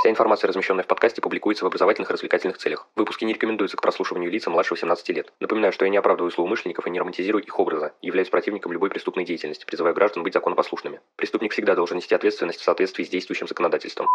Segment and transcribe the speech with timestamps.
[0.00, 2.88] Вся информация, размещенная в подкасте, публикуется в образовательных и развлекательных целях.
[2.96, 5.30] Выпуски не рекомендуются к прослушиванию лица младше 18 лет.
[5.40, 9.26] Напоминаю, что я не оправдываю злоумышленников и не романтизирую их образа, являюсь противником любой преступной
[9.26, 11.00] деятельности, призываю граждан быть законопослушными.
[11.16, 14.08] Преступник всегда должен нести ответственность в соответствии с действующим законодательством.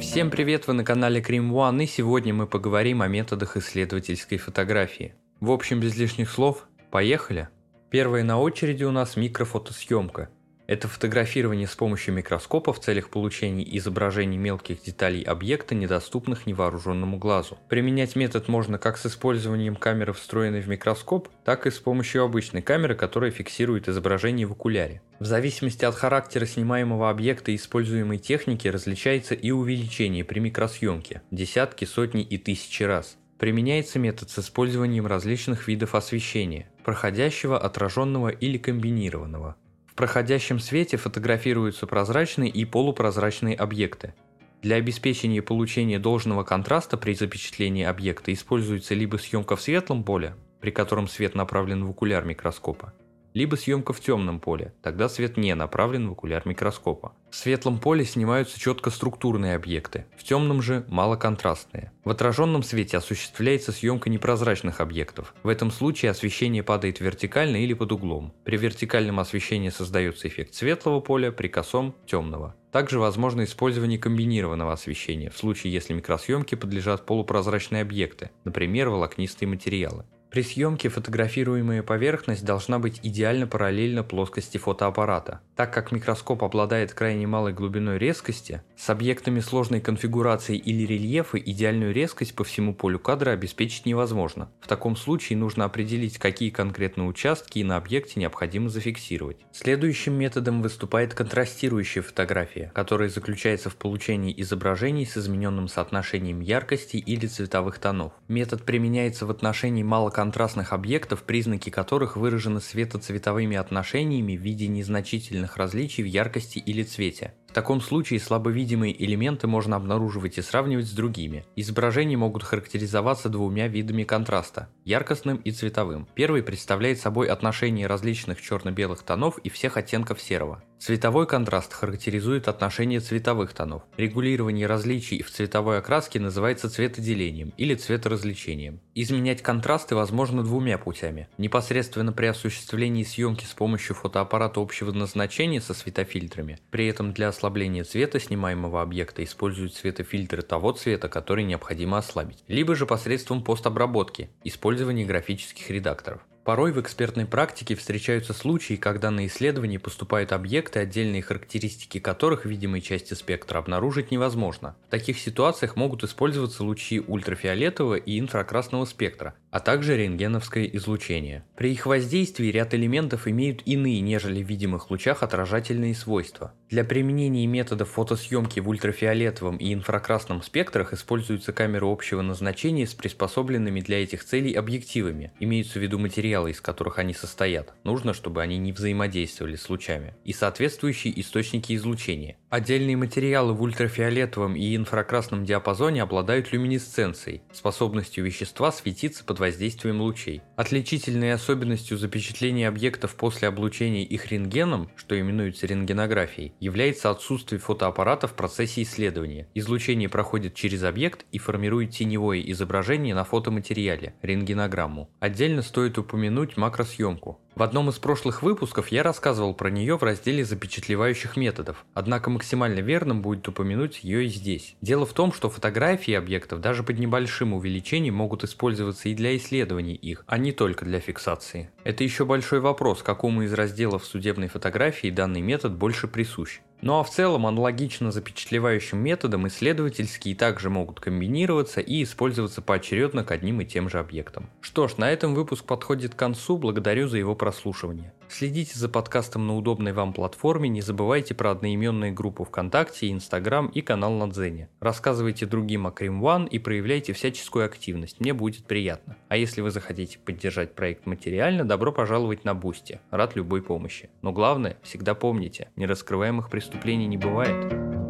[0.00, 5.14] Всем привет, вы на канале Cream One, и сегодня мы поговорим о методах исследовательской фотографии.
[5.38, 7.48] В общем, без лишних слов, поехали!
[7.90, 10.30] Первая на очереди у нас микрофотосъемка.
[10.68, 17.58] Это фотографирование с помощью микроскопа в целях получения изображений мелких деталей объекта, недоступных невооруженному глазу.
[17.68, 22.62] Применять метод можно как с использованием камеры, встроенной в микроскоп, так и с помощью обычной
[22.62, 25.02] камеры, которая фиксирует изображение в окуляре.
[25.18, 31.86] В зависимости от характера снимаемого объекта и используемой техники различается и увеличение при микросъемке– десятки,
[31.86, 33.16] сотни и тысячи раз.
[33.36, 39.56] Применяется метод с использованием различных видов освещения– проходящего, отраженного или комбинированного.
[39.86, 44.14] В проходящем свете фотографируются прозрачные и полупрозрачные объекты.
[44.62, 50.70] Для обеспечения получения должного контраста при запечатлении объекта используется либо съемка в светлом поле, при
[50.70, 52.94] котором свет направлен в окуляр микроскопа,
[53.34, 57.12] либо съемка в темном поле, тогда свет не направлен в окуляр микроскопа.
[57.30, 61.92] В светлом поле снимаются четко структурные объекты, в темном же малоконтрастные.
[62.04, 65.34] В отраженном свете осуществляется съемка непрозрачных объектов.
[65.42, 68.32] В этом случае освещение падает вертикально или под углом.
[68.44, 72.54] При вертикальном освещении создается эффект светлого поля, при косом– темного.
[72.70, 80.04] Также возможно использование комбинированного освещения, в случае если микросъемке подлежат полупрозрачные объекты, например, волокнистые материалы.
[80.34, 85.38] При съемке фотографируемая поверхность должна быть идеально параллельна плоскости фотоаппарата.
[85.54, 91.94] Так как микроскоп обладает крайне малой глубиной резкости, с объектами сложной конфигурации или рельефа идеальную
[91.94, 94.50] резкость по всему полю кадра обеспечить невозможно.
[94.60, 99.36] В таком случае нужно определить, какие конкретные участки на объекте необходимо зафиксировать.
[99.52, 107.28] Следующим методом выступает контрастирующая фотография, которая заключается в получении изображений с измененным соотношением яркости или
[107.28, 108.12] цветовых тонов.
[108.26, 115.58] Метод применяется в отношении малоконтрастных контрастных объектов, признаки которых выражены светоцветовыми отношениями в виде незначительных
[115.58, 117.34] различий в яркости или цвете.
[117.46, 121.44] В таком случае слабовидимые элементы можно обнаруживать и сравнивать с другими.
[121.56, 126.08] Изображения могут характеризоваться двумя видами контраста– яркостным и цветовым.
[126.14, 130.64] Первый представляет собой отношение различных черно-белых тонов и всех оттенков серого.
[130.84, 133.84] Цветовой контраст характеризует отношение цветовых тонов.
[133.96, 138.80] Регулирование различий в цветовой окраске называется цветоделением или цветоразвлечением.
[138.94, 141.26] Изменять контрасты возможно двумя путями.
[141.38, 146.58] Непосредственно при осуществлении съемки с помощью фотоаппарата общего назначения со светофильтрами.
[146.70, 152.74] При этом для ослабления цвета снимаемого объекта используют светофильтры того цвета, который необходимо ослабить, либо
[152.74, 156.20] же посредством постобработки, использования графических редакторов.
[156.44, 162.48] Порой в экспертной практике встречаются случаи, когда на исследование поступают объекты, отдельные характеристики которых в
[162.50, 164.76] видимой части спектра обнаружить невозможно.
[164.88, 171.44] В таких ситуациях могут использоваться лучи ультрафиолетового и инфракрасного спектра, а также рентгеновское излучение.
[171.54, 176.52] При их воздействии ряд элементов имеют иные, нежели в видимых лучах, отражательные свойства.
[176.70, 183.78] Для применения методов фотосъемки в ультрафиолетовом и инфракрасном спектрах используются камеры общего назначения с приспособленными
[183.78, 185.32] для этих целей объективами.
[185.38, 187.74] Имеются в виду материалы, из которых они состоят.
[187.84, 190.14] Нужно, чтобы они не взаимодействовали с лучами.
[190.24, 192.38] И соответствующие источники излучения.
[192.50, 200.42] Отдельные материалы в ультрафиолетовом и инфракрасном диапазоне обладают люминесценцией, способностью вещества светиться под воздействием лучей.
[200.56, 208.34] Отличительной особенностью запечатления объектов после облучения их рентгеном, что именуется рентгенографией, является отсутствие фотоаппарата в
[208.34, 209.46] процессе исследования.
[209.54, 215.10] Излучение проходит через объект и формирует теневое изображение на фотоматериале– рентгенограмму.
[215.20, 217.40] Отдельно стоит упомянуть макросъемку.
[217.54, 222.80] В одном из прошлых выпусков я рассказывал про нее в разделе запечатлевающих методов, однако максимально
[222.80, 224.74] верным будет упомянуть ее и здесь.
[224.80, 229.94] Дело в том, что фотографии объектов даже под небольшим увеличением могут использоваться и для исследований
[229.94, 231.70] их, а не только для фиксации.
[231.84, 236.58] Это еще большой вопрос, какому из разделов судебной фотографии данный метод больше присущ.
[236.80, 243.30] Ну а в целом аналогично запечатлевающим методам исследовательские также могут комбинироваться и использоваться поочередно к
[243.30, 244.50] одним и тем же объектам.
[244.60, 248.12] Что ж, на этом выпуск подходит к концу, благодарю за его прослушивание.
[248.28, 253.80] Следите за подкастом на удобной вам платформе, не забывайте про одноименные группы ВКонтакте, Инстаграм и
[253.80, 254.68] канал на Дзене.
[254.80, 259.16] Рассказывайте другим о Crime One и проявляйте всяческую активность, мне будет приятно.
[259.28, 264.10] А если вы захотите поддержать проект материально, добро пожаловать на Boosty, рад любой помощи.
[264.22, 268.03] Но главное, всегда помните, нераскрываемых преступлений не бывает.